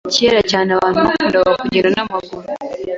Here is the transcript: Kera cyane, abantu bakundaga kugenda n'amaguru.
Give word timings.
Kera 0.15 0.41
cyane, 0.51 0.69
abantu 0.71 0.97
bakundaga 1.07 1.51
kugenda 1.61 1.89
n'amaguru. 1.93 2.45